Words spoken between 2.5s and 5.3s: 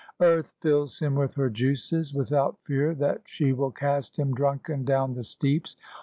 fear That she will cast him drunken down the